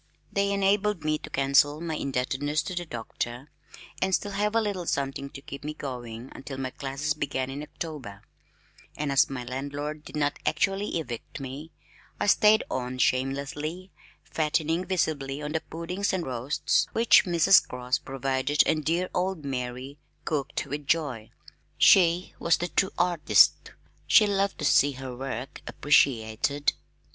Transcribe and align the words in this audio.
They 0.33 0.51
enabled 0.51 1.03
me 1.03 1.19
to 1.19 1.29
cancel 1.29 1.79
my 1.79 1.93
indebtedness 1.93 2.63
to 2.63 2.73
the 2.73 2.87
Doctor, 2.87 3.51
and 4.01 4.15
still 4.15 4.31
have 4.31 4.55
a 4.55 4.59
little 4.59 4.87
something 4.87 5.29
to 5.29 5.43
keep 5.43 5.63
me 5.63 5.75
going 5.75 6.31
until 6.33 6.57
my 6.57 6.71
classes 6.71 7.13
began 7.13 7.51
in 7.51 7.61
October, 7.61 8.23
and 8.97 9.11
as 9.11 9.29
my 9.29 9.43
landlord 9.43 10.03
did 10.03 10.15
not 10.15 10.39
actually 10.43 10.97
evict 10.99 11.39
me, 11.39 11.69
I 12.19 12.25
stayed 12.25 12.63
on 12.71 12.97
shamelessly, 12.97 13.91
fattening 14.23 14.85
visibly 14.85 15.39
on 15.39 15.51
the 15.51 15.61
puddings 15.61 16.13
and 16.13 16.25
roasts 16.25 16.87
which 16.93 17.25
Mrs. 17.25 17.67
Cross 17.67 17.99
provided 17.99 18.63
and 18.65 18.83
dear 18.83 19.07
old 19.13 19.45
Mary 19.45 19.99
cooked 20.25 20.65
with 20.65 20.87
joy. 20.87 21.29
She 21.77 22.33
was 22.39 22.57
the 22.57 22.69
true 22.69 22.89
artist. 22.97 23.73
She 24.07 24.25
loved 24.25 24.57
to 24.57 24.65
see 24.65 24.93
her 24.93 25.15
work 25.15 25.61
appreciated. 25.67 26.73